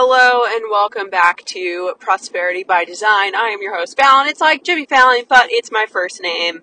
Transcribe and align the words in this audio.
Hello 0.00 0.44
and 0.46 0.66
welcome 0.70 1.10
back 1.10 1.44
to 1.46 1.92
Prosperity 1.98 2.62
by 2.62 2.84
Design. 2.84 3.34
I 3.34 3.48
am 3.48 3.60
your 3.60 3.76
host, 3.76 3.96
Fallon. 3.96 4.28
It's 4.28 4.40
like 4.40 4.62
Jimmy 4.62 4.86
Fallon, 4.86 5.24
but 5.28 5.48
it's 5.50 5.72
my 5.72 5.86
first 5.90 6.22
name. 6.22 6.60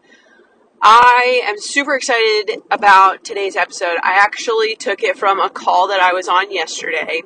I 0.81 1.41
am 1.43 1.59
super 1.59 1.95
excited 1.95 2.61
about 2.71 3.25
today's 3.25 3.57
episode. 3.57 3.97
I 4.01 4.17
actually 4.21 4.77
took 4.77 5.03
it 5.03 5.17
from 5.17 5.41
a 5.41 5.49
call 5.49 5.89
that 5.89 5.99
I 5.99 6.13
was 6.13 6.29
on 6.29 6.49
yesterday. 6.49 7.23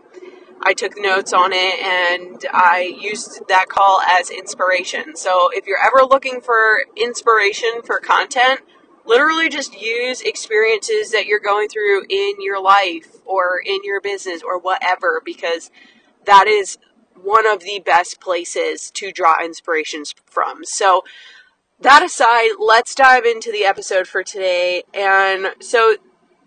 I 0.64 0.74
took 0.74 0.94
notes 0.98 1.32
on 1.32 1.52
it 1.54 1.80
and 1.80 2.44
I 2.52 2.92
used 3.00 3.48
that 3.48 3.68
call 3.70 4.02
as 4.02 4.32
inspiration. 4.32 5.16
So 5.16 5.52
if 5.54 5.68
you're 5.68 5.78
ever 5.78 6.04
looking 6.10 6.42
for 6.42 6.86
inspiration 6.98 7.84
for 7.86 8.00
content, 8.00 8.62
literally 9.06 9.48
just 9.48 9.80
use 9.80 10.22
experiences 10.22 11.12
that 11.12 11.28
you're 11.28 11.40
going 11.40 11.70
through 11.70 12.06
in 12.10 12.34
your 12.40 12.60
life 12.60 13.18
or 13.26 13.62
in 13.64 13.80
your 13.84 14.02
business 14.02 14.42
or 14.42 14.60
whatever 14.60 15.22
because 15.24 15.70
that 16.30 16.48
is 16.48 16.78
one 17.16 17.48
of 17.48 17.62
the 17.62 17.82
best 17.84 18.22
places 18.22 18.92
to 18.92 19.12
draw 19.12 19.44
inspirations 19.44 20.14
from. 20.26 20.64
So, 20.64 21.04
that 21.82 22.04
aside, 22.04 22.52
let's 22.60 22.94
dive 22.94 23.26
into 23.26 23.52
the 23.52 23.66
episode 23.66 24.08
for 24.08 24.24
today. 24.24 24.84
And 24.94 25.48
so, 25.60 25.96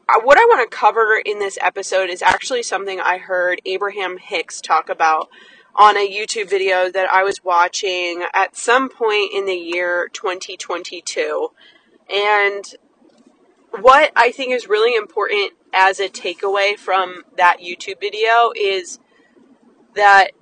uh, 0.09 0.21
what 0.23 0.39
I 0.39 0.45
want 0.45 0.71
to 0.71 0.77
cover 0.77 1.21
in 1.25 1.39
this 1.39 1.59
episode 1.61 2.11
is 2.11 2.23
actually 2.23 2.63
something 2.63 3.01
I 3.01 3.19
heard 3.19 3.61
Abraham 3.65 4.19
Hicks 4.19 4.61
talk 4.61 4.89
about 4.89 5.29
on 5.75 5.97
a 5.97 6.09
YouTube 6.09 6.51
video 6.51 6.91
that 6.91 7.11
I 7.11 7.23
was 7.23 7.43
watching 7.43 8.25
at 8.35 8.57
some 8.57 8.89
point 8.89 9.33
in 9.35 9.47
the 9.47 9.55
year 9.55 10.09
2022. 10.13 11.49
And 12.13 12.65
what 13.81 14.13
I 14.15 14.33
think 14.33 14.53
is 14.53 14.69
really 14.69 14.95
important 14.95 15.53
as 15.73 15.99
a 15.99 16.09
takeaway 16.09 16.77
from 16.77 17.23
that 17.37 17.59
YouTube 17.61 18.01
video 18.01 18.53
is 18.55 18.99
that 19.95 20.33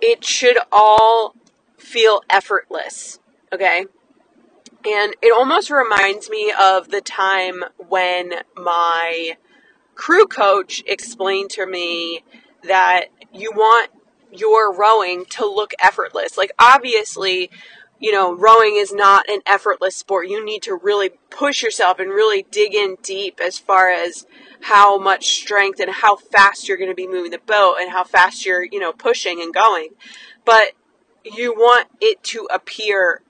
it 0.00 0.24
should 0.24 0.58
all 0.70 1.34
feel 1.76 2.20
effortless, 2.30 3.18
okay? 3.52 3.86
And 4.86 5.14
it 5.22 5.32
almost 5.34 5.70
reminds 5.70 6.30
me 6.30 6.52
of 6.58 6.88
the 6.88 7.00
time 7.00 7.64
when 7.76 8.32
my 8.56 9.36
crew 9.94 10.26
coach 10.26 10.82
explained 10.86 11.50
to 11.50 11.66
me 11.66 12.22
that 12.62 13.06
you 13.32 13.50
want 13.54 13.90
your 14.32 14.72
rowing 14.72 15.24
to 15.24 15.46
look 15.46 15.72
effortless. 15.80 16.36
Like, 16.36 16.52
obviously, 16.58 17.50
you 17.98 18.12
know, 18.12 18.32
rowing 18.32 18.76
is 18.76 18.92
not 18.92 19.28
an 19.28 19.40
effortless 19.46 19.96
sport. 19.96 20.28
You 20.28 20.44
need 20.44 20.62
to 20.62 20.74
really 20.74 21.10
push 21.30 21.62
yourself 21.62 21.98
and 21.98 22.10
really 22.10 22.46
dig 22.50 22.74
in 22.74 22.96
deep 23.02 23.40
as 23.40 23.58
far 23.58 23.88
as 23.90 24.26
how 24.62 24.98
much 24.98 25.40
strength 25.40 25.80
and 25.80 25.90
how 25.90 26.16
fast 26.16 26.68
you're 26.68 26.76
going 26.76 26.90
to 26.90 26.94
be 26.94 27.06
moving 27.06 27.30
the 27.30 27.38
boat 27.38 27.76
and 27.80 27.90
how 27.90 28.04
fast 28.04 28.44
you're, 28.44 28.64
you 28.64 28.78
know, 28.78 28.92
pushing 28.92 29.40
and 29.40 29.54
going. 29.54 29.90
But 30.44 30.72
you 31.24 31.52
want 31.54 31.88
it 32.00 32.22
to 32.24 32.48
appear 32.52 33.22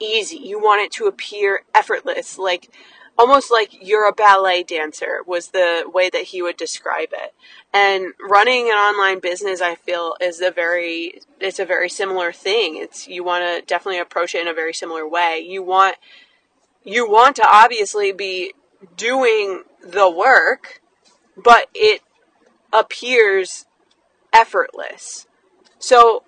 easy. 0.00 0.36
You 0.36 0.60
want 0.60 0.82
it 0.82 0.92
to 0.92 1.06
appear 1.06 1.64
effortless, 1.74 2.38
like 2.38 2.70
almost 3.18 3.50
like 3.50 3.70
you're 3.80 4.08
a 4.08 4.12
ballet 4.12 4.62
dancer 4.62 5.20
was 5.26 5.48
the 5.48 5.84
way 5.92 6.10
that 6.10 6.24
he 6.24 6.42
would 6.42 6.56
describe 6.56 7.10
it. 7.12 7.34
And 7.72 8.12
running 8.20 8.66
an 8.66 8.76
online 8.76 9.20
business, 9.20 9.60
I 9.60 9.74
feel, 9.74 10.14
is 10.20 10.40
a 10.40 10.50
very 10.50 11.20
it's 11.40 11.58
a 11.58 11.64
very 11.64 11.88
similar 11.88 12.32
thing. 12.32 12.76
It's 12.76 13.08
you 13.08 13.24
want 13.24 13.44
to 13.44 13.66
definitely 13.66 14.00
approach 14.00 14.34
it 14.34 14.42
in 14.42 14.48
a 14.48 14.54
very 14.54 14.74
similar 14.74 15.08
way. 15.08 15.38
You 15.38 15.62
want 15.62 15.96
you 16.84 17.08
want 17.08 17.36
to 17.36 17.46
obviously 17.46 18.12
be 18.12 18.54
doing 18.96 19.62
the 19.82 20.10
work, 20.10 20.80
but 21.36 21.68
it 21.74 22.02
appears 22.72 23.66
effortless. 24.32 25.26
So 25.78 26.24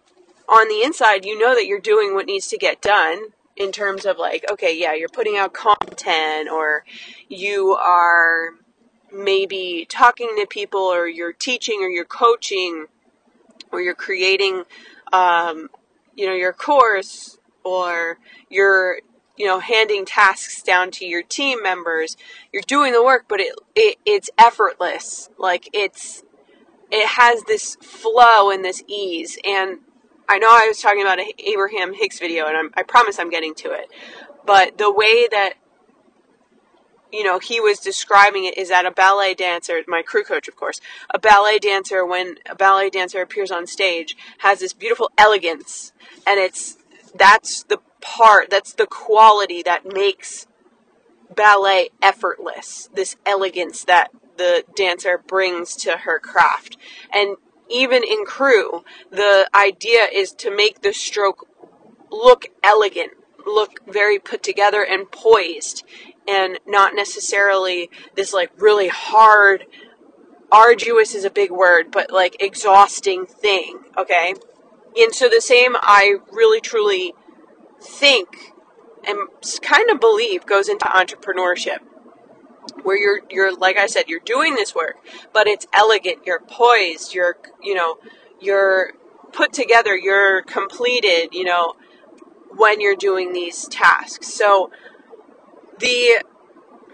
on 0.48 0.68
the 0.68 0.82
inside, 0.82 1.24
you 1.24 1.38
know 1.38 1.54
that 1.54 1.66
you're 1.66 1.80
doing 1.80 2.14
what 2.14 2.26
needs 2.26 2.48
to 2.48 2.58
get 2.58 2.82
done 2.82 3.28
in 3.56 3.72
terms 3.72 4.04
of 4.04 4.18
like, 4.18 4.44
okay, 4.50 4.78
yeah, 4.78 4.94
you're 4.94 5.08
putting 5.08 5.36
out 5.36 5.54
content 5.54 6.50
or 6.50 6.84
you 7.28 7.72
are 7.72 8.50
maybe 9.12 9.86
talking 9.88 10.34
to 10.36 10.46
people 10.46 10.80
or 10.80 11.06
you're 11.06 11.32
teaching 11.32 11.80
or 11.80 11.88
you're 11.88 12.04
coaching 12.04 12.86
or 13.70 13.80
you're 13.80 13.94
creating, 13.94 14.64
um, 15.12 15.70
you 16.16 16.26
know, 16.26 16.34
your 16.34 16.52
course 16.52 17.38
or 17.62 18.18
you're 18.50 18.98
you 19.36 19.46
know, 19.46 19.60
handing 19.60 20.04
tasks 20.04 20.62
down 20.62 20.90
to 20.92 21.04
your 21.04 21.22
team 21.22 21.62
members. 21.62 22.16
You're 22.52 22.62
doing 22.62 22.92
the 22.92 23.02
work, 23.02 23.24
but 23.28 23.40
it, 23.40 23.54
it 23.74 23.98
it's 24.04 24.30
effortless. 24.38 25.30
Like 25.38 25.68
it's 25.72 26.22
it 26.90 27.08
has 27.08 27.42
this 27.44 27.76
flow 27.76 28.50
and 28.50 28.64
this 28.64 28.82
ease. 28.86 29.38
And 29.44 29.78
I 30.28 30.38
know 30.38 30.48
I 30.50 30.66
was 30.68 30.80
talking 30.80 31.02
about 31.02 31.18
an 31.18 31.26
Abraham 31.38 31.94
Hicks 31.94 32.18
video, 32.18 32.46
and 32.46 32.56
I'm, 32.56 32.70
I 32.74 32.82
promise 32.82 33.18
I'm 33.18 33.30
getting 33.30 33.54
to 33.56 33.72
it. 33.72 33.88
But 34.46 34.78
the 34.78 34.92
way 34.92 35.26
that 35.30 35.54
you 37.14 37.22
know, 37.22 37.38
he 37.38 37.60
was 37.60 37.78
describing 37.78 38.44
it 38.44 38.58
is 38.58 38.70
that 38.70 38.86
a 38.86 38.90
ballet 38.90 39.34
dancer, 39.34 39.82
my 39.86 40.02
crew 40.02 40.24
coach, 40.24 40.48
of 40.48 40.56
course, 40.56 40.80
a 41.10 41.18
ballet 41.18 41.60
dancer, 41.60 42.04
when 42.04 42.34
a 42.50 42.56
ballet 42.56 42.90
dancer 42.90 43.22
appears 43.22 43.52
on 43.52 43.68
stage, 43.68 44.16
has 44.38 44.58
this 44.58 44.72
beautiful 44.72 45.12
elegance. 45.16 45.92
And 46.26 46.40
it's, 46.40 46.76
that's 47.14 47.62
the 47.62 47.78
part, 48.04 48.50
that's 48.50 48.74
the 48.74 48.86
quality 48.86 49.62
that 49.62 49.84
makes 49.84 50.46
ballet 51.34 51.88
effortless. 52.02 52.90
This 52.94 53.16
elegance 53.26 53.84
that 53.84 54.10
the 54.36 54.64
dancer 54.76 55.18
brings 55.26 55.74
to 55.76 55.98
her 55.98 56.20
craft. 56.20 56.76
And 57.12 57.36
even 57.70 58.04
in 58.04 58.24
crew, 58.24 58.84
the 59.10 59.48
idea 59.54 60.06
is 60.12 60.32
to 60.32 60.54
make 60.54 60.82
the 60.82 60.92
stroke 60.92 61.48
look 62.10 62.46
elegant, 62.62 63.12
look 63.46 63.80
very 63.90 64.18
put 64.18 64.42
together 64.42 64.84
and 64.84 65.10
poised, 65.10 65.84
and 66.28 66.58
not 66.66 66.94
necessarily 66.94 67.90
this 68.14 68.32
like 68.32 68.50
really 68.58 68.88
hard, 68.88 69.64
arduous 70.52 71.14
is 71.14 71.24
a 71.24 71.30
big 71.30 71.50
word, 71.50 71.90
but 71.90 72.10
like 72.10 72.36
exhausting 72.40 73.26
thing, 73.26 73.80
okay? 73.96 74.34
And 74.96 75.14
so 75.14 75.28
the 75.28 75.40
same 75.40 75.74
I 75.80 76.16
really 76.30 76.60
truly 76.60 77.14
think 77.84 78.52
and 79.06 79.18
kind 79.62 79.90
of 79.90 80.00
believe 80.00 80.46
goes 80.46 80.68
into 80.68 80.86
entrepreneurship 80.86 81.78
where 82.82 82.96
you're 82.96 83.20
you're 83.30 83.54
like 83.54 83.76
I 83.76 83.86
said 83.86 84.04
you're 84.08 84.20
doing 84.20 84.54
this 84.54 84.74
work 84.74 84.96
but 85.32 85.46
it's 85.46 85.66
elegant 85.72 86.20
you're 86.24 86.40
poised 86.40 87.14
you're 87.14 87.36
you 87.62 87.74
know 87.74 87.98
you're 88.40 88.92
put 89.32 89.52
together 89.52 89.96
you're 89.96 90.42
completed 90.42 91.28
you 91.32 91.44
know 91.44 91.74
when 92.56 92.80
you're 92.80 92.96
doing 92.96 93.32
these 93.32 93.66
tasks. 93.68 94.32
So 94.32 94.70
the 95.78 96.22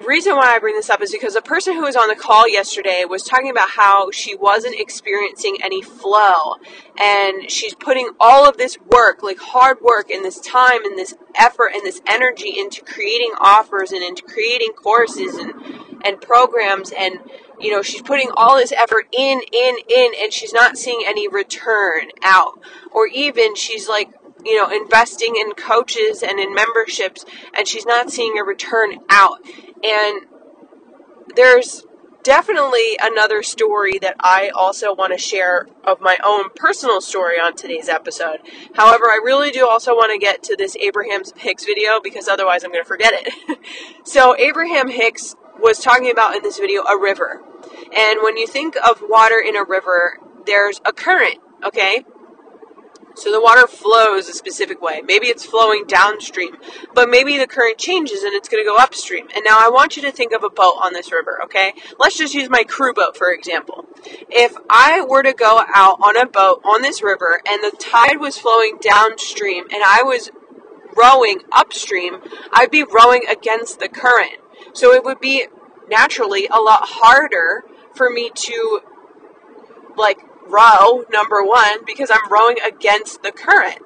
reason 0.07 0.35
why 0.35 0.55
I 0.55 0.59
bring 0.59 0.75
this 0.75 0.89
up 0.89 1.03
is 1.03 1.13
because 1.13 1.35
the 1.35 1.43
person 1.43 1.75
who 1.75 1.83
was 1.83 1.97
on 1.97 2.09
the 2.09 2.15
call 2.15 2.49
yesterday 2.49 3.05
was 3.09 3.23
talking 3.23 3.51
about 3.51 3.71
how 3.71 4.11
she 4.11 4.35
wasn't 4.35 4.81
experiencing 4.81 5.59
any 5.63 5.83
flow. 5.83 6.57
And 6.99 7.51
she's 7.51 7.75
putting 7.75 8.11
all 8.19 8.49
of 8.49 8.57
this 8.57 8.79
work, 8.91 9.23
like 9.23 9.39
hard 9.39 9.79
work 9.83 10.11
and 10.11 10.25
this 10.25 10.41
time 10.41 10.85
and 10.85 10.99
this 10.99 11.15
effort 11.35 11.73
and 11.75 11.85
this 11.85 12.01
energy 12.07 12.59
into 12.59 12.83
creating 12.83 13.33
offers 13.41 13.93
and 13.93 14.03
into 14.03 14.23
creating 14.23 14.73
courses 14.73 15.35
and 15.35 15.53
and 16.03 16.21
programs. 16.21 16.93
And 16.97 17.19
you 17.61 17.71
know 17.71 17.83
she's 17.83 18.03
putting 18.03 18.31
all 18.37 18.57
this 18.57 18.73
effort 18.73 19.07
in 19.13 19.41
in 19.53 19.77
in 19.89 20.13
and 20.21 20.33
she's 20.33 20.53
not 20.53 20.79
seeing 20.79 21.03
any 21.07 21.29
return 21.29 22.09
out. 22.23 22.59
Or 22.91 23.07
even 23.07 23.55
she's 23.55 23.89
like 23.89 24.11
you 24.45 24.57
know 24.57 24.75
investing 24.75 25.37
in 25.37 25.53
coaches 25.53 26.23
and 26.23 26.41
in 26.41 26.55
memberships 26.55 27.25
and 27.55 27.69
she's 27.69 27.85
not 27.85 28.11
seeing 28.11 28.39
a 28.39 28.45
return 28.45 28.99
out 29.11 29.41
and 29.85 30.27
there's 31.37 31.85
definitely 32.23 32.99
another 33.01 33.43
story 33.43 33.99
that 34.01 34.17
I 34.21 34.51
also 34.51 34.95
want 34.95 35.13
to 35.13 35.19
share 35.19 35.67
of 35.85 36.01
my 36.01 36.19
own 36.25 36.51
personal 36.55 37.01
story 37.01 37.37
on 37.37 37.57
today's 37.57 37.89
episode. 37.89 38.39
However, 38.75 39.07
I 39.07 39.21
really 39.25 39.51
do 39.51 39.67
also 39.67 39.95
want 39.95 40.13
to 40.13 40.19
get 40.19 40.43
to 40.45 40.57
this 40.57 40.77
Abraham 40.77 41.23
Hicks 41.37 41.65
video 41.65 42.01
because 42.03 42.29
otherwise 42.29 42.65
I'm 42.65 42.73
going 42.73 42.85
to 42.85 42.89
forget 42.89 43.13
it. 43.15 43.59
so, 44.05 44.37
Abraham 44.37 44.89
Hicks 44.89 45.35
was 45.59 45.79
talking 45.79 46.11
about 46.11 46.37
in 46.37 46.43
this 46.43 46.59
video 46.59 46.83
a 46.83 46.99
river. 46.99 47.43
And 47.97 48.21
when 48.23 48.37
you 48.37 48.47
think 48.47 48.77
of 48.77 49.03
water 49.03 49.43
in 49.45 49.57
a 49.57 49.65
river, 49.65 50.19
there's 50.47 50.81
a 50.85 50.93
current, 50.93 51.39
okay? 51.65 52.05
So 53.15 53.31
the 53.31 53.41
water 53.41 53.67
flows 53.67 54.29
a 54.29 54.33
specific 54.33 54.81
way. 54.81 55.03
Maybe 55.03 55.27
it's 55.27 55.45
flowing 55.45 55.85
downstream, 55.87 56.57
but 56.95 57.09
maybe 57.09 57.37
the 57.37 57.47
current 57.47 57.79
changes 57.79 58.23
and 58.23 58.33
it's 58.35 58.49
going 58.49 58.63
to 58.63 58.69
go 58.69 58.77
upstream. 58.77 59.27
And 59.35 59.45
now 59.45 59.59
I 59.59 59.69
want 59.69 59.97
you 59.97 60.03
to 60.03 60.13
think 60.13 60.33
of 60.33 60.45
a 60.45 60.51
boat 60.51 60.77
on 60.83 60.93
this 60.93 61.13
river, 61.13 61.39
okay? 61.45 61.73
Let's 61.99 62.17
just 62.17 62.35
use 62.35 62.49
my 62.49 62.65
crew 62.65 62.95
boat 62.95 63.17
for 63.17 63.33
example. 63.33 63.85
If 64.29 64.55
I 64.69 65.05
were 65.07 65.23
to 65.23 65.33
go 65.33 65.65
out 65.75 65.99
on 66.01 66.17
a 66.17 66.27
boat 66.27 66.63
on 66.65 66.83
this 66.83 67.03
river 67.03 67.41
and 67.47 67.63
the 67.63 67.77
tide 67.79 68.21
was 68.21 68.39
flowing 68.39 68.79
downstream 68.81 69.65
and 69.65 69.83
I 69.85 70.03
was 70.03 70.31
rowing 70.97 71.41
upstream, 71.53 72.19
I'd 72.53 72.71
be 72.71 72.85
rowing 72.85 73.23
against 73.31 73.81
the 73.81 73.89
current. 73.89 74.39
So 74.73 74.93
it 74.93 75.05
would 75.05 75.21
be 75.21 75.47
naturally 75.89 76.47
a 76.47 76.61
lot 76.61 76.81
harder 76.85 77.65
for 77.95 78.09
me 78.09 78.31
to 78.35 78.81
like 79.97 80.19
row, 80.47 81.05
number 81.11 81.43
one, 81.45 81.85
because 81.85 82.11
I'm 82.13 82.31
rowing 82.31 82.59
against 82.67 83.23
the 83.23 83.33
current. 83.33 83.81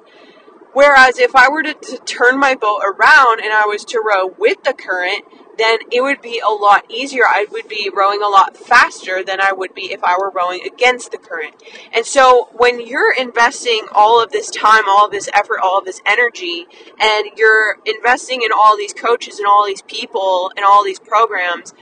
Whereas 0.75 1.21
if 1.21 1.37
I 1.37 1.49
were 1.49 1.62
to, 1.62 1.73
to, 1.73 1.99
turn 1.99 2.39
my 2.39 2.56
boat 2.56 2.83
around 2.85 3.41
and 3.41 3.53
I 3.53 3.65
was 3.65 3.85
to 3.87 4.01
row 4.01 4.35
with 4.37 4.65
the 4.65 4.73
current, 4.73 5.25
then 5.56 5.79
it 5.93 6.03
would 6.03 6.21
be 6.21 6.43
a 6.45 6.51
lot 6.51 6.91
easier. 6.91 7.23
I 7.25 7.47
would 7.51 7.69
be 7.69 7.89
rowing 7.95 8.21
a 8.21 8.29
lot 8.29 8.56
faster 8.56 9.23
than 9.23 9.41
I 9.41 9.53
would 9.53 9.73
be 9.73 9.93
if 9.93 10.03
I 10.03 10.17
were 10.19 10.33
rowing 10.35 10.67
against 10.67 11.12
the 11.12 11.19
current. 11.19 11.55
And 11.93 12.05
so 12.05 12.49
when 12.53 12.85
you're 12.85 13.15
investing 13.15 13.87
all 13.93 14.21
of 14.21 14.33
this 14.33 14.50
time, 14.50 14.83
all 14.89 15.07
of 15.07 15.12
this 15.12 15.29
effort, 15.33 15.61
all 15.62 15.79
of 15.79 15.85
this 15.85 16.03
energy, 16.05 16.67
and 16.99 17.31
you're 17.37 17.79
investing 17.87 18.43
in 18.43 18.50
all 18.53 18.77
these 18.77 18.93
coaches 18.93 19.39
and 19.39 19.47
all 19.47 19.65
these 19.65 19.83
people 19.83 20.50
and 20.57 20.65
all 20.65 20.83
these 20.83 20.99
programs, 20.99 21.73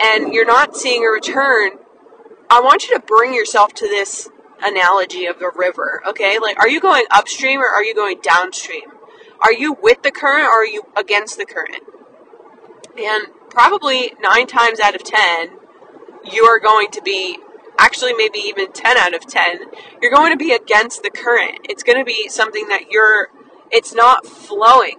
and 0.00 0.32
you're 0.32 0.46
not 0.46 0.76
seeing 0.76 1.04
a 1.04 1.08
return, 1.08 1.72
I 2.50 2.60
want 2.60 2.88
you 2.88 2.96
to 2.96 3.00
bring 3.00 3.32
yourself 3.32 3.72
to 3.74 3.86
this 3.86 4.28
analogy 4.60 5.26
of 5.26 5.38
the 5.38 5.52
river, 5.54 6.02
okay? 6.08 6.38
Like, 6.40 6.58
are 6.58 6.68
you 6.68 6.80
going 6.80 7.04
upstream 7.10 7.60
or 7.60 7.68
are 7.68 7.84
you 7.84 7.94
going 7.94 8.18
downstream? 8.20 8.90
Are 9.40 9.52
you 9.52 9.76
with 9.80 10.02
the 10.02 10.10
current 10.10 10.44
or 10.44 10.62
are 10.62 10.66
you 10.66 10.82
against 10.96 11.38
the 11.38 11.46
current? 11.46 11.84
And 12.98 13.28
probably 13.50 14.14
nine 14.20 14.48
times 14.48 14.80
out 14.80 14.96
of 14.96 15.04
ten, 15.04 15.50
you 16.24 16.44
are 16.44 16.58
going 16.58 16.90
to 16.90 17.00
be, 17.02 17.38
actually, 17.78 18.14
maybe 18.14 18.40
even 18.40 18.72
10 18.72 18.96
out 18.96 19.14
of 19.14 19.26
10, 19.26 19.60
you're 20.02 20.10
going 20.10 20.32
to 20.32 20.36
be 20.36 20.52
against 20.52 21.02
the 21.02 21.10
current. 21.10 21.60
It's 21.68 21.82
going 21.82 21.98
to 21.98 22.04
be 22.04 22.28
something 22.28 22.68
that 22.68 22.90
you're, 22.90 23.28
it's 23.70 23.94
not 23.94 24.26
flowing. 24.26 24.96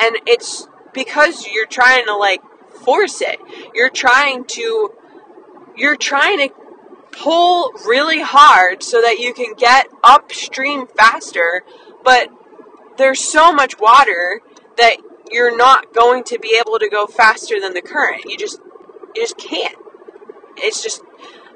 And 0.00 0.16
it's 0.26 0.68
because 0.92 1.46
you're 1.46 1.66
trying 1.66 2.04
to, 2.06 2.14
like, 2.14 2.42
force 2.84 3.20
it. 3.22 3.38
You're 3.74 3.88
trying 3.88 4.44
to, 4.46 4.90
you're 5.76 5.96
trying 5.96 6.38
to 6.48 6.54
pull 7.12 7.72
really 7.86 8.20
hard 8.20 8.82
so 8.82 9.00
that 9.00 9.18
you 9.18 9.32
can 9.34 9.54
get 9.54 9.88
upstream 10.02 10.86
faster, 10.86 11.62
but 12.04 12.28
there's 12.96 13.20
so 13.20 13.52
much 13.52 13.78
water 13.78 14.40
that 14.76 14.96
you're 15.30 15.56
not 15.56 15.92
going 15.92 16.24
to 16.24 16.38
be 16.38 16.60
able 16.60 16.78
to 16.78 16.88
go 16.88 17.06
faster 17.06 17.60
than 17.60 17.74
the 17.74 17.82
current. 17.82 18.24
You 18.24 18.36
just 18.36 18.60
you 19.14 19.22
just 19.22 19.38
can't. 19.38 19.76
It's 20.56 20.82
just 20.82 21.02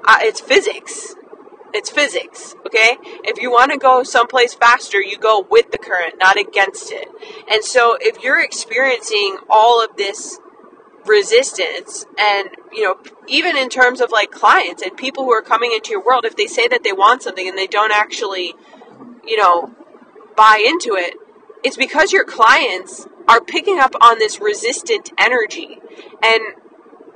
uh, 0.05 0.17
it's 0.21 0.39
physics. 0.39 1.15
It's 1.73 1.89
physics, 1.89 2.53
okay? 2.67 2.97
If 3.23 3.41
you 3.41 3.49
want 3.49 3.71
to 3.71 3.79
go 3.79 4.03
someplace 4.03 4.53
faster, 4.53 5.01
you 5.01 5.17
go 5.17 5.43
with 5.49 5.71
the 5.71 5.79
current, 5.79 6.15
not 6.19 6.39
against 6.39 6.91
it. 6.91 7.07
And 7.51 7.63
so 7.63 7.97
if 7.99 8.21
you're 8.21 8.39
experiencing 8.39 9.37
all 9.49 9.83
of 9.83 9.97
this 9.97 10.37
resistance 11.05 12.05
and 12.17 12.49
you 12.71 12.81
know 12.81 12.95
even 13.27 13.57
in 13.57 13.69
terms 13.69 13.99
of 13.99 14.11
like 14.11 14.31
clients 14.31 14.81
and 14.81 14.95
people 14.95 15.23
who 15.23 15.33
are 15.33 15.41
coming 15.41 15.71
into 15.73 15.91
your 15.91 16.03
world 16.03 16.23
if 16.25 16.35
they 16.35 16.47
say 16.47 16.67
that 16.67 16.83
they 16.83 16.93
want 16.93 17.21
something 17.21 17.47
and 17.47 17.57
they 17.57 17.67
don't 17.67 17.91
actually 17.91 18.53
you 19.25 19.37
know 19.37 19.73
buy 20.35 20.63
into 20.65 20.95
it 20.95 21.15
it's 21.63 21.77
because 21.77 22.11
your 22.11 22.25
clients 22.25 23.07
are 23.27 23.41
picking 23.41 23.79
up 23.79 23.95
on 24.01 24.19
this 24.19 24.39
resistant 24.39 25.11
energy. 25.17 25.79
And 26.21 26.41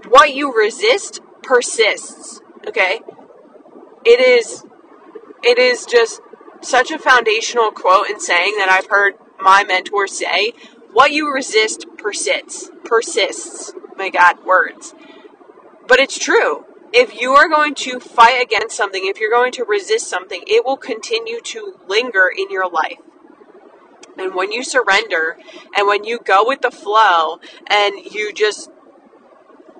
what 0.07 0.34
you 0.34 0.56
resist 0.56 1.22
persists 1.44 2.42
okay? 2.68 3.01
It 4.06 4.19
is 4.19 4.63
it 5.44 5.57
is 5.57 5.86
just 5.86 6.22
such 6.62 6.92
a 6.92 6.98
foundational 6.98 7.72
quote 7.72 8.07
and 8.10 8.19
saying 8.19 8.56
that 8.57 8.68
i've 8.68 8.89
heard 8.89 9.13
my 9.39 9.63
mentor 9.63 10.07
say 10.07 10.51
what 10.97 11.11
you 11.11 11.31
resist 11.31 11.85
persists. 11.99 12.71
Persists. 12.83 13.71
My 13.97 14.09
God, 14.09 14.44
words. 14.44 14.95
But 15.88 15.99
it's 15.99 16.17
true. 16.17 16.65
If 16.91 17.21
you 17.21 17.33
are 17.33 17.47
going 17.47 17.75
to 17.75 17.99
fight 17.99 18.41
against 18.41 18.75
something, 18.75 19.03
if 19.05 19.19
you're 19.19 19.29
going 19.29 19.51
to 19.51 19.63
resist 19.63 20.09
something, 20.09 20.41
it 20.47 20.65
will 20.65 20.75
continue 20.75 21.39
to 21.39 21.75
linger 21.88 22.31
in 22.35 22.49
your 22.49 22.67
life. 22.67 22.97
And 24.17 24.33
when 24.33 24.51
you 24.51 24.63
surrender 24.63 25.38
and 25.77 25.85
when 25.85 26.03
you 26.03 26.17
go 26.17 26.44
with 26.44 26.61
the 26.61 26.71
flow 26.71 27.41
and 27.69 27.93
you 28.11 28.33
just 28.33 28.71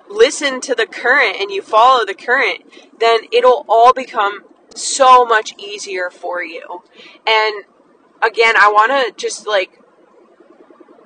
listen 0.08 0.60
to 0.60 0.74
the 0.76 0.86
current 0.86 1.36
and 1.40 1.50
you 1.50 1.62
follow 1.62 2.06
the 2.06 2.14
current, 2.14 2.62
then 3.00 3.22
it'll 3.32 3.66
all 3.68 3.92
become 3.92 4.44
so 4.72 5.24
much 5.24 5.52
easier 5.58 6.10
for 6.10 6.44
you. 6.44 6.84
And 7.26 7.64
again, 8.22 8.54
I 8.56 8.70
want 8.70 8.92
to 8.92 9.20
just 9.20 9.48
like 9.48 9.80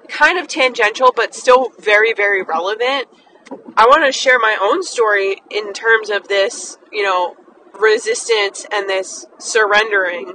kind 0.08 0.38
of 0.38 0.48
tangential, 0.48 1.12
but 1.14 1.34
still 1.34 1.72
very, 1.78 2.12
very 2.12 2.42
relevant. 2.42 3.08
I 3.76 3.86
want 3.86 4.04
to 4.04 4.12
share 4.12 4.38
my 4.38 4.56
own 4.60 4.82
story 4.82 5.42
in 5.50 5.72
terms 5.72 6.10
of 6.10 6.28
this, 6.28 6.78
you 6.90 7.02
know, 7.02 7.36
resistance 7.78 8.66
and 8.72 8.88
this 8.88 9.26
surrendering. 9.38 10.34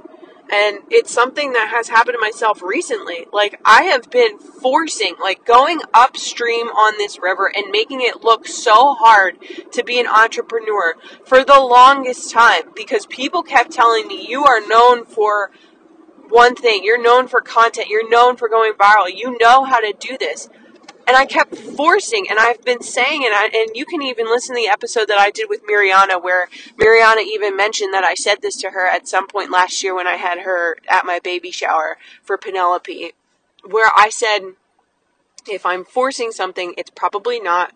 And 0.50 0.78
it's 0.90 1.12
something 1.12 1.52
that 1.52 1.68
has 1.68 1.88
happened 1.88 2.14
to 2.14 2.20
myself 2.20 2.62
recently. 2.62 3.26
Like, 3.32 3.60
I 3.66 3.82
have 3.82 4.10
been 4.10 4.38
forcing, 4.38 5.14
like, 5.20 5.44
going 5.44 5.80
upstream 5.92 6.68
on 6.68 6.96
this 6.96 7.18
river 7.20 7.52
and 7.54 7.70
making 7.70 8.00
it 8.00 8.24
look 8.24 8.46
so 8.46 8.94
hard 8.94 9.36
to 9.72 9.84
be 9.84 10.00
an 10.00 10.06
entrepreneur 10.06 10.94
for 11.26 11.44
the 11.44 11.60
longest 11.60 12.30
time 12.30 12.62
because 12.74 13.04
people 13.06 13.42
kept 13.42 13.72
telling 13.72 14.06
me, 14.06 14.26
you 14.26 14.44
are 14.44 14.66
known 14.66 15.04
for 15.04 15.50
one 16.28 16.54
thing. 16.54 16.84
You're 16.84 17.02
known 17.02 17.28
for 17.28 17.40
content. 17.40 17.88
You're 17.88 18.08
known 18.08 18.36
for 18.36 18.48
going 18.48 18.72
viral. 18.72 19.14
You 19.14 19.36
know 19.40 19.64
how 19.64 19.80
to 19.80 19.92
do 19.98 20.16
this. 20.18 20.48
And 21.06 21.16
I 21.16 21.24
kept 21.24 21.56
forcing, 21.56 22.26
and 22.28 22.38
I've 22.38 22.62
been 22.62 22.82
saying, 22.82 23.24
and, 23.24 23.34
I, 23.34 23.46
and 23.46 23.70
you 23.74 23.86
can 23.86 24.02
even 24.02 24.26
listen 24.26 24.54
to 24.54 24.60
the 24.60 24.68
episode 24.68 25.08
that 25.08 25.18
I 25.18 25.30
did 25.30 25.48
with 25.48 25.62
Mariana, 25.66 26.18
where 26.18 26.48
Mariana 26.76 27.22
even 27.22 27.56
mentioned 27.56 27.94
that 27.94 28.04
I 28.04 28.12
said 28.12 28.42
this 28.42 28.56
to 28.56 28.70
her 28.70 28.86
at 28.86 29.08
some 29.08 29.26
point 29.26 29.50
last 29.50 29.82
year 29.82 29.94
when 29.94 30.06
I 30.06 30.16
had 30.16 30.40
her 30.40 30.76
at 30.86 31.06
my 31.06 31.18
baby 31.18 31.50
shower 31.50 31.96
for 32.22 32.36
Penelope, 32.36 33.12
where 33.64 33.90
I 33.96 34.10
said, 34.10 34.52
if 35.50 35.64
I'm 35.64 35.82
forcing 35.82 36.30
something, 36.30 36.74
it's 36.76 36.90
probably 36.90 37.40
not 37.40 37.72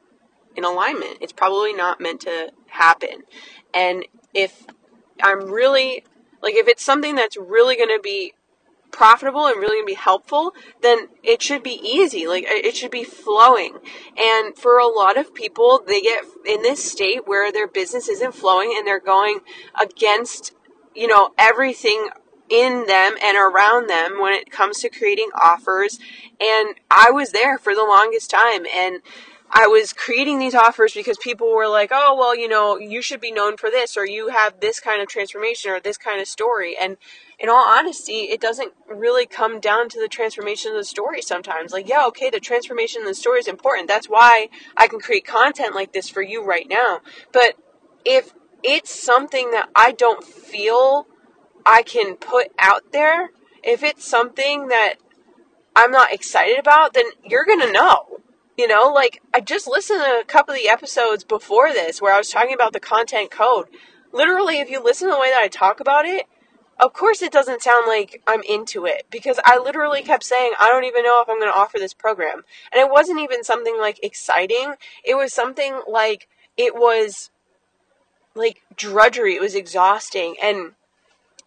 in 0.55 0.65
alignment. 0.65 1.17
It's 1.23 1.33
probably 1.33 1.73
not 1.73 2.03
meant 2.03 2.21
to 2.23 2.53
happen. 2.67 3.23
And 3.73 4.05
if 4.35 4.67
I'm 5.23 5.51
really, 5.51 6.05
like, 6.43 6.55
if 6.55 6.69
it's 6.69 6.85
something 6.85 7.15
that's 7.15 7.39
really 7.39 7.77
going 7.77 7.89
to 7.89 8.01
be 8.03 8.35
profitable 8.93 9.47
and 9.47 9.57
really 9.57 9.79
gonna 9.79 9.87
be 9.87 9.95
helpful, 9.95 10.55
then 10.83 11.09
it 11.23 11.43
should 11.43 11.63
be 11.63 11.81
easy. 11.83 12.27
Like 12.27 12.45
it 12.47 12.77
should 12.77 12.91
be 12.91 13.05
flowing. 13.05 13.79
And 14.17 14.57
for 14.57 14.79
a 14.79 14.87
lot 14.87 15.17
of 15.17 15.35
people, 15.35 15.83
they 15.85 16.01
get 16.01 16.25
in 16.47 16.63
this 16.63 16.85
state 16.85 17.27
where 17.27 17.51
their 17.51 17.67
business 17.67 18.09
isn't 18.09 18.35
flowing 18.35 18.75
and 18.77 18.87
they're 18.87 19.01
going 19.01 19.41
against, 19.81 20.55
you 20.95 21.07
know, 21.07 21.31
everything 21.39 22.11
in 22.49 22.87
them 22.87 23.15
and 23.23 23.37
around 23.37 23.89
them 23.89 24.21
when 24.21 24.35
it 24.35 24.51
comes 24.51 24.79
to 24.81 24.91
creating 24.91 25.31
offers. 25.41 25.99
And 26.39 26.77
I 26.91 27.11
was 27.11 27.31
there 27.31 27.57
for 27.57 27.75
the 27.75 27.85
longest 27.85 28.31
time 28.31 28.67
and 28.73 29.01
I 29.55 29.67
was 29.67 29.93
creating 29.93 30.39
these 30.39 30.55
offers 30.55 30.95
because 30.95 31.19
people 31.19 31.55
were 31.55 31.69
like, 31.69 31.91
oh, 31.93 32.17
well, 32.19 32.35
you 32.35 32.49
know, 32.49 32.79
you 32.79 33.03
should 33.03 33.21
be 33.21 33.31
known 33.31 33.59
for 33.59 33.71
this, 33.71 33.99
or 33.99 34.07
you 34.07 34.29
have 34.29 34.61
this 34.61 34.81
kind 34.81 35.03
of 35.03 35.09
transformation, 35.09 35.71
or 35.71 35.79
this 35.79 35.99
kind 35.99 36.23
of 36.23 36.27
story. 36.27 36.75
And 36.81 36.97
in 37.39 37.51
all 37.51 37.67
honesty, 37.67 38.31
it 38.31 38.41
doesn't 38.41 38.73
really 38.89 39.27
come 39.27 39.61
down 39.61 39.91
to 39.91 40.01
the 40.01 40.09
transformation 40.09 40.71
of 40.71 40.79
the 40.79 40.85
story 40.85 41.21
sometimes. 41.21 41.71
Like, 41.71 41.87
yeah, 41.87 42.07
okay, 42.07 42.31
the 42.31 42.41
transformation 42.41 43.03
of 43.03 43.09
the 43.09 43.15
story 43.15 43.41
is 43.41 43.47
important. 43.47 43.89
That's 43.89 44.09
why 44.09 44.49
I 44.75 44.89
can 44.89 45.01
create 45.01 45.27
content 45.27 45.75
like 45.75 45.93
this 45.93 46.09
for 46.09 46.23
you 46.23 46.43
right 46.43 46.67
now. 46.67 47.01
But 47.31 47.55
if 48.07 48.33
it's 48.63 48.91
something 48.91 49.51
that 49.51 49.69
I 49.77 49.93
don't 49.93 50.25
feel 50.25 51.07
I 51.67 51.83
can 51.83 52.17
put 52.17 52.49
out 52.59 52.93
there, 52.93 53.33
if 53.63 53.83
it's 53.83 54.09
something 54.09 54.69
that 54.69 54.95
I'm 55.77 55.91
not 55.91 56.11
excited 56.11 56.59
about, 56.59 56.95
then 56.95 57.05
you're 57.23 57.45
going 57.45 57.61
to 57.61 57.71
know 57.71 58.22
you 58.57 58.69
know, 58.69 58.93
like 58.93 59.23
I 59.35 59.41
just 59.41 59.67
listened 59.67 60.01
to 60.01 60.21
a 60.21 60.25
couple 60.25 60.55
of 60.55 60.61
the 60.61 60.69
episodes 60.69 61.25
before 61.25 61.73
this 61.73 62.01
where 62.01 62.15
I 62.15 62.19
was 62.19 62.31
talking 62.31 62.55
about 62.55 62.73
the 62.73 62.81
content 62.81 63.31
code. 63.31 63.67
Literally, 64.13 64.59
if 64.59 64.69
you 64.69 64.83
listen 64.83 65.09
to 65.09 65.15
the 65.15 65.21
way 65.21 65.31
that 65.31 65.43
I 65.43 65.49
talk 65.49 65.81
about 65.81 66.05
it, 66.05 66.27
of 66.79 66.93
course 66.93 67.23
it 67.23 67.33
doesn't 67.33 67.63
sound 67.63 67.87
like 67.87 68.23
I'm 68.27 68.43
into 68.43 68.85
it 68.85 69.07
because 69.11 69.39
I 69.45 69.59
literally 69.59 70.03
kept 70.03 70.25
saying, 70.25 70.53
I 70.59 70.69
don't 70.69 70.85
even 70.85 71.05
know 71.05 71.23
if 71.23 71.29
I'm 71.29 71.39
going 71.39 71.51
to 71.51 71.59
offer 71.59 71.79
this 71.79 71.95
program. 71.95 72.43
And 72.73 72.81
it 72.81 72.91
wasn't 72.91 73.21
even 73.21 73.45
something 73.45 73.79
like 73.79 74.01
exciting. 74.03 74.75
It 75.05 75.15
was 75.15 75.33
something 75.33 75.81
like 75.89 76.29
it 76.57 76.75
was 76.75 77.31
like 78.35 78.63
drudgery. 78.77 79.35
It 79.35 79.41
was 79.41 79.55
exhausting. 79.55 80.37
And 80.43 80.73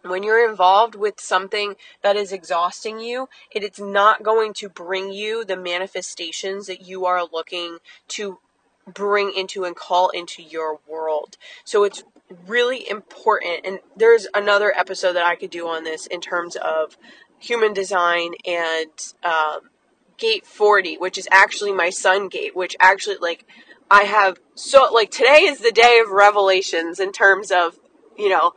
when 0.08 0.22
you're 0.22 0.48
involved 0.48 0.94
with 0.94 1.20
something 1.20 1.76
that 2.02 2.16
is 2.16 2.32
exhausting 2.32 3.00
you, 3.00 3.28
it 3.50 3.62
is 3.62 3.78
not 3.78 4.22
going 4.22 4.52
to 4.54 4.68
bring 4.68 5.12
you 5.12 5.44
the 5.44 5.56
manifestations 5.56 6.66
that 6.66 6.86
you 6.86 7.06
are 7.06 7.24
looking 7.24 7.78
to 8.08 8.38
bring 8.86 9.32
into 9.36 9.64
and 9.64 9.74
call 9.74 10.10
into 10.10 10.42
your 10.42 10.78
world. 10.86 11.36
So 11.64 11.84
it's 11.84 12.04
really 12.46 12.88
important. 12.88 13.60
And 13.64 13.80
there's 13.96 14.26
another 14.34 14.72
episode 14.76 15.14
that 15.14 15.26
I 15.26 15.36
could 15.36 15.50
do 15.50 15.68
on 15.68 15.84
this 15.84 16.06
in 16.06 16.20
terms 16.20 16.56
of 16.56 16.96
human 17.38 17.72
design 17.72 18.32
and 18.46 18.90
um, 19.22 19.70
gate 20.16 20.46
40, 20.46 20.98
which 20.98 21.18
is 21.18 21.28
actually 21.30 21.72
my 21.72 21.90
sun 21.90 22.28
gate, 22.28 22.56
which 22.56 22.76
actually, 22.80 23.16
like, 23.20 23.44
I 23.90 24.02
have 24.04 24.38
so, 24.54 24.88
like, 24.92 25.10
today 25.10 25.42
is 25.42 25.58
the 25.58 25.72
day 25.72 26.00
of 26.04 26.10
revelations 26.10 26.98
in 26.98 27.12
terms 27.12 27.50
of, 27.50 27.78
you 28.16 28.28
know, 28.28 28.52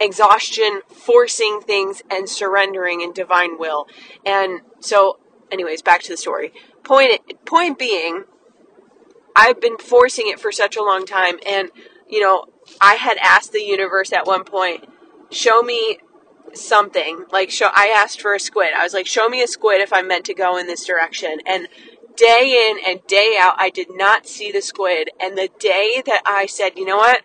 exhaustion, 0.00 0.80
forcing 0.88 1.60
things, 1.60 2.02
and 2.10 2.28
surrendering 2.28 3.00
in 3.00 3.12
divine 3.12 3.58
will. 3.58 3.86
And 4.24 4.60
so, 4.80 5.18
anyways, 5.52 5.82
back 5.82 6.02
to 6.02 6.08
the 6.10 6.16
story. 6.16 6.52
Point 6.82 7.44
point 7.44 7.78
being, 7.78 8.24
I've 9.36 9.60
been 9.60 9.78
forcing 9.78 10.28
it 10.28 10.40
for 10.40 10.50
such 10.50 10.76
a 10.76 10.82
long 10.82 11.06
time, 11.06 11.38
and 11.46 11.70
you 12.08 12.20
know, 12.20 12.46
I 12.80 12.94
had 12.94 13.18
asked 13.18 13.52
the 13.52 13.62
universe 13.62 14.12
at 14.12 14.26
one 14.26 14.44
point, 14.44 14.86
show 15.30 15.62
me 15.62 15.98
something. 16.54 17.24
Like, 17.30 17.50
show. 17.50 17.68
I 17.72 17.92
asked 17.94 18.20
for 18.20 18.34
a 18.34 18.40
squid. 18.40 18.70
I 18.76 18.82
was 18.82 18.94
like, 18.94 19.06
show 19.06 19.28
me 19.28 19.42
a 19.42 19.46
squid 19.46 19.80
if 19.80 19.92
I'm 19.92 20.08
meant 20.08 20.24
to 20.26 20.34
go 20.34 20.58
in 20.58 20.66
this 20.66 20.84
direction, 20.84 21.38
and 21.46 21.68
day 22.16 22.68
in 22.70 22.90
and 22.90 23.06
day 23.06 23.36
out, 23.38 23.54
I 23.58 23.70
did 23.70 23.88
not 23.90 24.26
see 24.26 24.50
the 24.50 24.62
squid. 24.62 25.10
And 25.20 25.38
the 25.38 25.50
day 25.58 26.02
that 26.04 26.22
I 26.26 26.46
said, 26.46 26.72
you 26.76 26.84
know 26.84 26.96
what? 26.96 27.22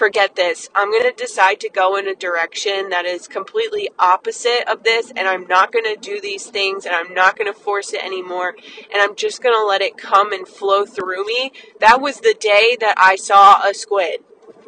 Forget 0.00 0.34
this. 0.34 0.70
I'm 0.74 0.90
going 0.90 1.04
to 1.04 1.12
decide 1.12 1.60
to 1.60 1.68
go 1.68 1.94
in 1.96 2.08
a 2.08 2.14
direction 2.14 2.88
that 2.88 3.04
is 3.04 3.28
completely 3.28 3.90
opposite 3.98 4.66
of 4.66 4.82
this, 4.82 5.12
and 5.14 5.28
I'm 5.28 5.46
not 5.46 5.72
going 5.72 5.84
to 5.84 6.00
do 6.00 6.22
these 6.22 6.46
things, 6.46 6.86
and 6.86 6.94
I'm 6.94 7.12
not 7.12 7.36
going 7.36 7.52
to 7.52 7.58
force 7.58 7.92
it 7.92 8.02
anymore, 8.02 8.54
and 8.90 9.02
I'm 9.02 9.14
just 9.14 9.42
going 9.42 9.54
to 9.54 9.66
let 9.66 9.82
it 9.82 9.98
come 9.98 10.32
and 10.32 10.48
flow 10.48 10.86
through 10.86 11.26
me. 11.26 11.52
That 11.80 12.00
was 12.00 12.20
the 12.20 12.32
day 12.32 12.78
that 12.80 12.94
I 12.96 13.16
saw 13.16 13.60
a 13.62 13.74
squid. 13.74 14.20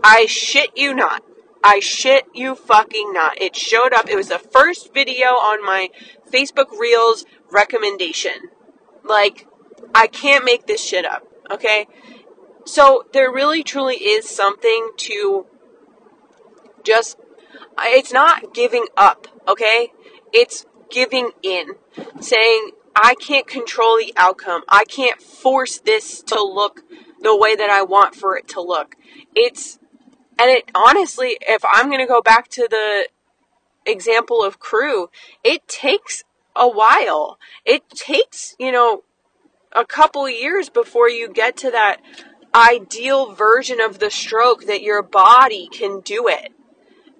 I 0.04 0.26
shit 0.26 0.76
you 0.76 0.92
not. 0.92 1.22
I 1.64 1.80
shit 1.80 2.26
you 2.34 2.54
fucking 2.54 3.14
not. 3.14 3.40
It 3.40 3.56
showed 3.56 3.94
up. 3.94 4.10
It 4.10 4.16
was 4.16 4.28
the 4.28 4.38
first 4.38 4.92
video 4.92 5.28
on 5.28 5.64
my 5.64 5.88
Facebook 6.30 6.78
Reels 6.78 7.24
recommendation. 7.50 8.50
Like, 9.02 9.46
I 9.94 10.08
can't 10.08 10.44
make 10.44 10.66
this 10.66 10.84
shit 10.84 11.06
up, 11.06 11.26
okay? 11.50 11.86
So 12.64 13.04
there 13.12 13.32
really 13.32 13.62
truly 13.62 13.96
is 13.96 14.28
something 14.28 14.90
to 14.98 15.46
just, 16.84 17.18
it's 17.78 18.12
not 18.12 18.54
giving 18.54 18.86
up, 18.96 19.26
okay? 19.48 19.92
It's 20.32 20.66
giving 20.90 21.30
in. 21.42 21.74
Saying, 22.20 22.70
I 22.94 23.14
can't 23.14 23.46
control 23.46 23.96
the 23.96 24.12
outcome. 24.16 24.62
I 24.68 24.84
can't 24.84 25.20
force 25.20 25.78
this 25.78 26.22
to 26.24 26.42
look 26.42 26.82
the 27.20 27.36
way 27.36 27.54
that 27.56 27.70
I 27.70 27.82
want 27.82 28.14
for 28.14 28.36
it 28.36 28.48
to 28.48 28.60
look. 28.60 28.96
It's, 29.34 29.78
and 30.38 30.50
it 30.50 30.70
honestly, 30.74 31.38
if 31.40 31.62
I'm 31.72 31.86
going 31.86 32.00
to 32.00 32.06
go 32.06 32.20
back 32.20 32.48
to 32.48 32.68
the 32.68 33.08
example 33.86 34.44
of 34.44 34.58
crew, 34.58 35.08
it 35.42 35.66
takes 35.68 36.24
a 36.54 36.68
while. 36.68 37.38
It 37.64 37.88
takes, 37.90 38.54
you 38.58 38.72
know, 38.72 39.02
a 39.72 39.84
couple 39.84 40.28
years 40.28 40.68
before 40.68 41.08
you 41.08 41.32
get 41.32 41.56
to 41.58 41.70
that 41.70 41.98
ideal 42.54 43.32
version 43.32 43.80
of 43.80 43.98
the 43.98 44.10
stroke 44.10 44.66
that 44.66 44.82
your 44.82 45.02
body 45.02 45.68
can 45.70 46.00
do 46.00 46.28
it. 46.28 46.52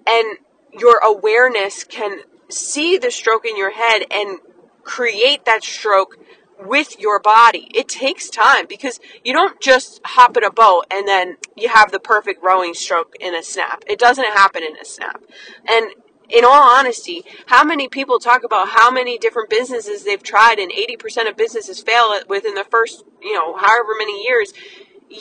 And 0.07 0.37
your 0.71 0.99
awareness 1.03 1.83
can 1.83 2.21
see 2.49 2.97
the 2.97 3.11
stroke 3.11 3.45
in 3.45 3.57
your 3.57 3.71
head 3.71 4.05
and 4.11 4.39
create 4.83 5.45
that 5.45 5.63
stroke 5.63 6.17
with 6.59 6.99
your 6.99 7.19
body. 7.19 7.67
It 7.73 7.87
takes 7.87 8.29
time 8.29 8.65
because 8.67 8.99
you 9.23 9.33
don't 9.33 9.59
just 9.59 10.01
hop 10.05 10.37
in 10.37 10.43
a 10.43 10.51
boat 10.51 10.85
and 10.91 11.07
then 11.07 11.37
you 11.55 11.69
have 11.69 11.91
the 11.91 11.99
perfect 11.99 12.43
rowing 12.43 12.73
stroke 12.73 13.15
in 13.19 13.35
a 13.35 13.43
snap. 13.43 13.83
It 13.87 13.99
doesn't 13.99 14.33
happen 14.33 14.63
in 14.63 14.77
a 14.77 14.85
snap. 14.85 15.23
And 15.67 15.91
in 16.29 16.45
all 16.45 16.77
honesty, 16.77 17.23
how 17.47 17.63
many 17.63 17.87
people 17.87 18.19
talk 18.19 18.43
about 18.43 18.69
how 18.69 18.89
many 18.89 19.17
different 19.17 19.49
businesses 19.49 20.03
they've 20.03 20.23
tried 20.23 20.57
and 20.57 20.71
80% 20.71 21.29
of 21.29 21.35
businesses 21.35 21.81
fail 21.81 22.13
within 22.27 22.55
the 22.55 22.63
first, 22.63 23.03
you 23.21 23.33
know, 23.33 23.55
however 23.57 23.89
many 23.97 24.23
years 24.23 24.53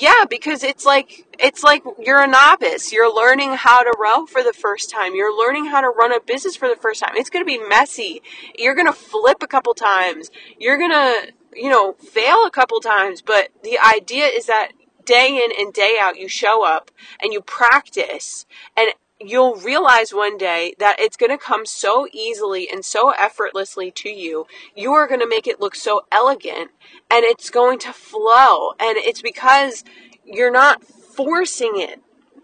yeah, 0.01 0.25
because 0.29 0.63
it's 0.63 0.87
like 0.87 1.27
it's 1.39 1.63
like 1.63 1.83
you're 1.99 2.23
a 2.23 2.27
novice. 2.27 2.93
You're 2.93 3.15
learning 3.15 3.53
how 3.53 3.83
to 3.83 3.95
row 3.99 4.25
for 4.25 4.43
the 4.43 4.53
first 4.53 4.91
time. 4.91 5.15
You're 5.15 5.37
learning 5.37 5.67
how 5.67 5.83
to 5.83 5.89
run 5.89 6.15
a 6.15 6.21
business 6.21 6.57
for 6.57 6.69
the 6.69 6.77
first 6.77 7.03
time. 7.03 7.15
It's 7.15 7.29
going 7.29 7.45
to 7.45 7.47
be 7.47 7.59
messy. 7.69 8.23
You're 8.57 8.75
going 8.75 8.87
to 8.87 8.93
flip 8.93 9.43
a 9.43 9.47
couple 9.47 9.75
times. 9.75 10.31
You're 10.59 10.79
going 10.79 10.93
to, 10.93 11.33
you 11.55 11.69
know, 11.69 11.93
fail 11.93 12.47
a 12.47 12.51
couple 12.51 12.81
times, 12.81 13.21
but 13.21 13.51
the 13.63 13.79
idea 13.79 14.27
is 14.27 14.47
that 14.47 14.73
day 15.05 15.43
in 15.45 15.51
and 15.61 15.75
day 15.75 15.99
out 16.01 16.17
you 16.17 16.29
show 16.29 16.65
up 16.65 16.91
and 17.21 17.33
you 17.33 17.41
practice 17.41 18.47
and 18.77 18.89
you'll 19.29 19.57
realize 19.57 20.13
one 20.13 20.37
day 20.37 20.75
that 20.79 20.97
it's 20.99 21.17
going 21.17 21.31
to 21.31 21.39
come 21.39 21.67
so 21.67 22.07
easily 22.13 22.69
and 22.71 22.85
so 22.85 23.11
effortlessly 23.11 23.91
to 23.91 24.09
you. 24.09 24.47
You 24.75 24.93
are 24.93 25.07
going 25.07 25.21
to 25.21 25.29
make 25.29 25.47
it 25.47 25.61
look 25.61 25.75
so 25.75 26.03
elegant 26.11 26.71
and 27.11 27.25
it's 27.25 27.51
going 27.51 27.79
to 27.81 27.93
flow. 27.93 28.71
And 28.81 28.97
it's 28.99 29.23
because 29.23 29.85
you're 30.25 30.51
not 30.51 30.85
forcing 30.85 31.73
it. 31.77 32.01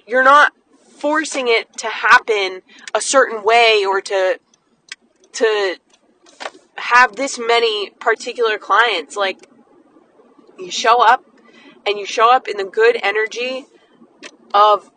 You're 0.07 0.25
not 0.25 0.53
forcing 0.99 1.49
it 1.49 1.77
to 1.79 1.87
happen 1.87 2.63
a 2.95 3.01
certain 3.01 3.45
way 3.45 3.85
or 3.87 4.01
to 4.01 4.41
to 5.33 5.77
have 6.77 7.17
this 7.17 7.39
many 7.39 7.91
particular 8.01 8.59
clients 8.59 9.17
like 9.17 9.47
you 10.59 10.71
show 10.71 11.01
up 11.03 11.25
and 11.87 11.99
you 11.99 12.07
show 12.07 12.35
up 12.35 12.49
in 12.49 12.57
the 12.57 12.65
good 12.65 12.99
energy 13.03 13.67
of 14.53 14.91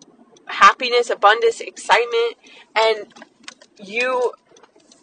happiness, 0.51 1.09
abundance, 1.09 1.59
excitement, 1.61 2.35
and 2.75 3.13
you 3.81 4.33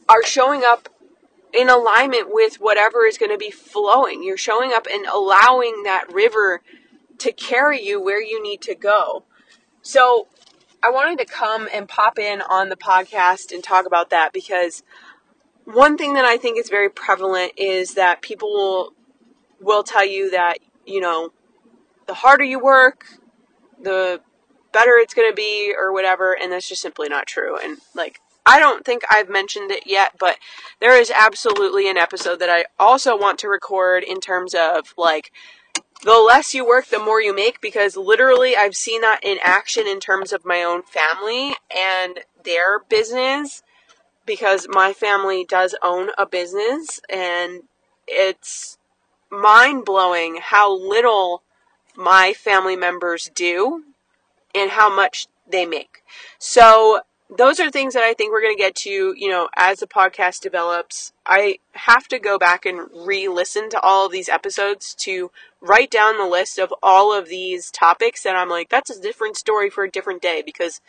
are 0.09 0.23
showing 0.23 0.63
up 0.65 0.89
in 1.53 1.69
alignment 1.69 2.29
with 2.31 2.57
whatever 2.57 3.05
is 3.05 3.19
going 3.19 3.33
to 3.33 3.39
be 3.39 3.51
flowing. 3.51 4.23
You're 4.23 4.37
showing 4.37 4.73
up 4.73 4.87
and 4.93 5.07
allowing 5.07 5.83
that 5.85 6.13
river 6.13 6.63
to 7.19 7.33
carry 7.33 7.83
you 7.83 8.01
where 8.03 8.23
you 8.23 8.43
need 8.43 8.61
to 8.63 8.75
go. 8.75 9.25
So, 9.83 10.29
I 10.81 10.91
wanted 10.91 11.19
to 11.19 11.25
come 11.25 11.69
and 11.73 11.89
pop 11.89 12.21
in 12.21 12.41
on 12.41 12.69
the 12.69 12.77
podcast 12.77 13.53
and 13.53 13.65
talk 13.65 13.85
about 13.85 14.11
that 14.11 14.33
because 14.33 14.85
one 15.65 15.99
thing 15.99 16.15
that 16.15 16.25
I 16.25 16.37
think 16.37 16.57
is 16.57 16.71
very 16.71 16.89
prevalent 16.89 17.53
is 17.57 17.95
that 17.95 18.23
people 18.23 18.49
will, 18.49 18.93
will 19.61 19.83
tell 19.83 20.07
you 20.07 20.31
that, 20.31 20.59
you 20.87 21.01
know, 21.01 21.31
the 22.07 22.15
harder 22.15 22.45
you 22.45 22.61
work, 22.61 23.07
the 23.83 24.21
better 24.73 24.93
it's 24.97 25.15
going 25.15 25.31
to 25.31 25.35
be 25.35 25.75
or 25.77 25.93
whatever 25.93 26.37
and 26.37 26.53
that's 26.53 26.69
just 26.69 26.83
simply 26.83 27.09
not 27.09 27.27
true. 27.27 27.59
And 27.59 27.79
like 27.95 28.21
I 28.47 28.59
don't 28.59 28.85
think 28.85 29.03
I've 29.11 29.29
mentioned 29.29 29.71
it 29.71 29.83
yet, 29.87 30.13
but 30.19 30.39
there 30.81 30.99
is 30.99 31.13
absolutely 31.15 31.91
an 31.91 31.99
episode 31.99 32.39
that 32.41 32.49
I 32.49 32.65
also 32.79 33.17
want 33.17 33.39
to 33.41 33.49
record 33.49 34.03
in 34.03 34.21
terms 34.21 34.55
of 34.55 34.95
like 34.97 35.31
the 36.03 36.19
less 36.19 36.55
you 36.55 36.67
work, 36.67 36.87
the 36.87 36.99
more 36.99 37.21
you 37.21 37.35
make 37.35 37.61
because 37.61 37.97
literally 37.97 38.57
I've 38.57 38.75
seen 38.75 39.03
that 39.03 39.21
in 39.23 39.39
action 39.43 39.87
in 39.87 40.01
terms 40.01 40.33
of 40.33 40.47
my 40.47 40.63
own 40.63 40.83
family 40.83 41.57
and 41.77 42.21
their 42.43 42.79
business 42.79 43.63
because 44.25 44.67
my 44.69 44.93
family 44.93 45.45
does 45.45 45.75
own 45.83 46.11
a 46.17 46.25
business 46.25 47.01
and 47.11 47.63
it's 48.07 48.79
mind 49.31 49.85
blowing 49.85 50.39
how 50.41 50.75
little 50.75 51.43
my 51.97 52.33
family 52.33 52.77
members 52.77 53.31
do 53.35 53.85
and 54.55 54.71
how 54.71 54.95
much 54.95 55.27
they 55.49 55.67
make. 55.67 56.03
So 56.39 57.01
those 57.35 57.61
are 57.61 57.71
things 57.71 57.95
that 57.95 58.03
I 58.03 58.15
think 58.15 58.33
we're 58.33 58.41
going 58.41 58.57
to 58.57 58.63
get 58.63 58.75
to, 58.77 59.15
you 59.17 59.29
know, 59.29 59.49
as 59.55 59.81
the 59.81 59.87
podcast 59.87 60.41
develops. 60.41 61.13
I 61.27 61.59
have 61.73 62.09
to 62.09 62.19
go 62.19 62.39
back 62.39 62.65
and 62.65 62.89
re-listen 62.95 63.69
to 63.71 63.81
all 63.81 64.07
of 64.07 64.13
these 64.13 64.29
episodes 64.29 64.95
to 65.01 65.31
write 65.61 65.91
down 65.91 66.17
the 66.17 66.27
list 66.27 66.59
of 66.59 66.73
all 66.83 67.17
of 67.17 67.29
these 67.29 67.71
topics 67.71 68.25
and 68.25 68.37
I'm 68.37 68.49
like 68.49 68.69
that's 68.69 68.91
a 68.91 69.01
different 69.01 69.37
story 69.37 69.69
for 69.71 69.83
a 69.83 69.91
different 69.91 70.23
day 70.23 70.41
because 70.45 70.81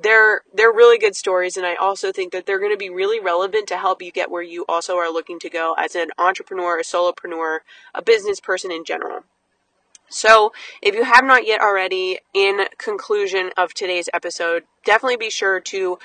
they're 0.00 0.42
they're 0.52 0.72
really 0.72 0.98
good 0.98 1.16
stories 1.16 1.56
and 1.56 1.66
I 1.66 1.74
also 1.76 2.12
think 2.12 2.32
that 2.32 2.46
they're 2.46 2.58
going 2.58 2.72
to 2.72 2.76
be 2.76 2.90
really 2.90 3.20
relevant 3.20 3.68
to 3.68 3.78
help 3.78 4.02
you 4.02 4.12
get 4.12 4.30
where 4.30 4.42
you 4.42 4.64
also 4.68 4.96
are 4.96 5.10
looking 5.10 5.38
to 5.40 5.50
go 5.50 5.74
as 5.78 5.94
an 5.94 6.10
entrepreneur, 6.18 6.78
a 6.78 6.82
solopreneur, 6.82 7.60
a 7.94 8.02
business 8.02 8.40
person 8.40 8.70
in 8.70 8.84
general. 8.84 9.24
So, 10.12 10.52
if 10.82 10.94
you 10.94 11.04
have 11.04 11.24
not 11.24 11.46
yet 11.46 11.60
already, 11.60 12.18
in 12.34 12.66
conclusion 12.78 13.50
of 13.56 13.74
today's 13.74 14.08
episode, 14.12 14.64
definitely 14.84 15.16
be 15.16 15.30
sure 15.30 15.60
to 15.60 15.98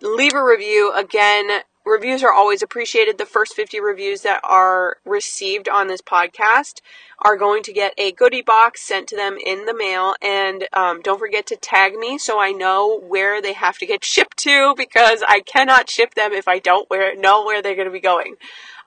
leave 0.00 0.34
a 0.34 0.44
review. 0.44 0.92
Again, 0.92 1.62
reviews 1.84 2.22
are 2.22 2.32
always 2.32 2.62
appreciated. 2.62 3.18
The 3.18 3.26
first 3.26 3.54
50 3.54 3.80
reviews 3.80 4.22
that 4.22 4.40
are 4.44 4.98
received 5.04 5.68
on 5.68 5.88
this 5.88 6.02
podcast 6.02 6.80
are 7.18 7.36
going 7.36 7.62
to 7.64 7.72
get 7.72 7.94
a 7.98 8.12
goodie 8.12 8.42
box 8.42 8.82
sent 8.82 9.08
to 9.08 9.16
them 9.16 9.36
in 9.44 9.66
the 9.66 9.74
mail. 9.74 10.14
And 10.22 10.66
um, 10.72 11.00
don't 11.02 11.18
forget 11.18 11.46
to 11.46 11.56
tag 11.56 11.94
me 11.94 12.18
so 12.18 12.40
I 12.40 12.52
know 12.52 12.98
where 13.00 13.40
they 13.40 13.52
have 13.52 13.78
to 13.78 13.86
get 13.86 14.04
shipped 14.12 14.38
to 14.38 14.74
because 14.76 15.22
I 15.26 15.40
cannot 15.40 15.90
ship 15.90 16.14
them 16.14 16.32
if 16.32 16.48
I 16.48 16.58
don't 16.58 16.88
know 17.18 17.44
where 17.44 17.62
they're 17.62 17.76
going 17.76 17.88
to 17.88 17.92
be 17.92 18.00
going. 18.00 18.36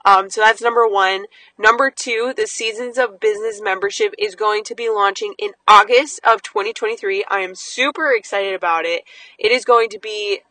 Um, 0.05 0.29
so 0.29 0.41
that's 0.41 0.61
number 0.61 0.87
one. 0.87 1.25
Number 1.57 1.89
two, 1.89 2.31
the 2.37 2.45
Seasons 2.45 2.99
of 2.99 3.19
Business 3.19 3.59
membership 3.59 4.13
is 4.19 4.35
going 4.35 4.63
to 4.65 4.75
be 4.75 4.87
launching 4.87 5.33
in 5.39 5.53
August 5.67 6.19
of 6.23 6.43
2023. 6.43 7.25
I 7.27 7.39
am 7.39 7.55
super 7.55 8.13
excited 8.15 8.53
about 8.53 8.85
it. 8.85 9.03
It 9.39 9.51
is 9.51 9.65
going 9.65 9.89
to 9.89 9.99
be 9.99 10.41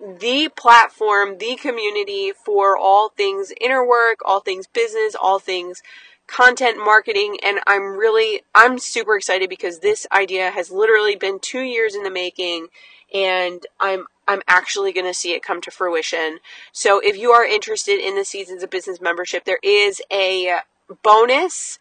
the 0.00 0.50
platform, 0.56 1.38
the 1.38 1.56
community 1.56 2.32
for 2.32 2.76
all 2.76 3.10
things 3.10 3.52
inner 3.60 3.86
work, 3.86 4.20
all 4.24 4.40
things 4.40 4.66
business, 4.66 5.14
all 5.14 5.38
things 5.38 5.82
content 6.26 6.78
marketing 6.78 7.36
and 7.44 7.60
I'm 7.66 7.96
really 7.98 8.42
I'm 8.54 8.78
super 8.78 9.14
excited 9.14 9.50
because 9.50 9.80
this 9.80 10.06
idea 10.10 10.50
has 10.50 10.70
literally 10.70 11.16
been 11.16 11.38
2 11.38 11.60
years 11.60 11.94
in 11.94 12.02
the 12.02 12.10
making 12.10 12.68
and 13.12 13.66
I'm 13.78 14.06
I'm 14.26 14.40
actually 14.48 14.92
going 14.92 15.04
to 15.06 15.12
see 15.12 15.32
it 15.32 15.42
come 15.42 15.60
to 15.60 15.70
fruition. 15.70 16.38
So 16.72 16.98
if 16.98 17.18
you 17.18 17.32
are 17.32 17.44
interested 17.44 18.00
in 18.00 18.16
the 18.16 18.24
Seasons 18.24 18.62
of 18.62 18.70
Business 18.70 19.02
membership, 19.02 19.44
there 19.44 19.58
is 19.62 20.00
a 20.10 20.60
bonus 21.02 21.78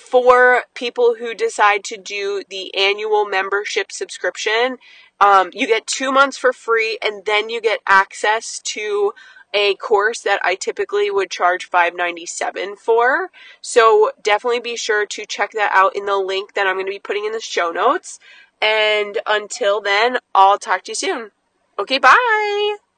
for 0.00 0.64
people 0.74 1.16
who 1.18 1.34
decide 1.34 1.84
to 1.84 1.96
do 1.96 2.42
the 2.48 2.74
annual 2.74 3.24
membership 3.24 3.92
subscription. 3.92 4.78
Um, 5.20 5.50
you 5.52 5.66
get 5.66 5.86
two 5.86 6.10
months 6.10 6.38
for 6.38 6.52
free, 6.52 6.98
and 7.02 7.24
then 7.26 7.50
you 7.50 7.60
get 7.60 7.80
access 7.86 8.58
to 8.64 9.12
a 9.52 9.74
course 9.76 10.20
that 10.20 10.40
I 10.42 10.54
typically 10.54 11.10
would 11.10 11.30
charge 11.30 11.70
$5.97 11.70 12.78
for. 12.78 13.30
So 13.60 14.12
definitely 14.22 14.60
be 14.60 14.76
sure 14.76 15.06
to 15.06 15.26
check 15.26 15.52
that 15.52 15.72
out 15.74 15.94
in 15.96 16.06
the 16.06 16.16
link 16.18 16.54
that 16.54 16.66
I'm 16.66 16.76
going 16.76 16.86
to 16.86 16.92
be 16.92 16.98
putting 16.98 17.24
in 17.24 17.32
the 17.32 17.40
show 17.40 17.70
notes. 17.70 18.18
And 18.62 19.18
until 19.26 19.80
then, 19.80 20.18
I'll 20.34 20.58
talk 20.58 20.84
to 20.84 20.92
you 20.92 20.96
soon. 20.96 21.30
Okay, 21.78 21.98
bye. 21.98 22.89